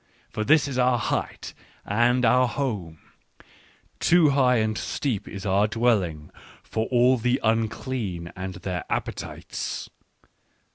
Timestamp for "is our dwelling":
5.27-6.31